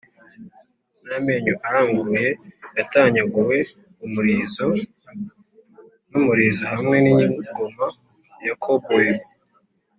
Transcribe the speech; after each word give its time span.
n'amenyo 1.07 1.53
aranguruye, 1.67 2.29
yatanyaguwe 2.77 3.57
umurizo 4.05 4.65
n'umurizo 6.11 6.63
hamwe 6.73 6.95
n'ingoma 7.03 7.85
ya 8.45 8.53
cobweb 8.63 9.17